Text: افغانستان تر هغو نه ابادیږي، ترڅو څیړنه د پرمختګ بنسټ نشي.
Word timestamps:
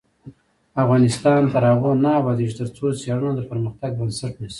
افغانستان 0.83 1.41
تر 1.53 1.63
هغو 1.71 1.91
نه 2.03 2.09
ابادیږي، 2.19 2.53
ترڅو 2.59 2.85
څیړنه 3.01 3.31
د 3.35 3.39
پرمختګ 3.51 3.91
بنسټ 3.99 4.33
نشي. 4.41 4.49